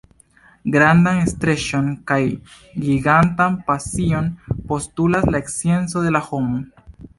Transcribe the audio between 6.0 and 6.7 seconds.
de la homo.